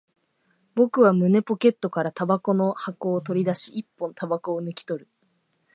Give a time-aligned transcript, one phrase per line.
[0.73, 5.11] 僕は胸ポケットから煙草の箱を取り出し、一本煙草を抜き取る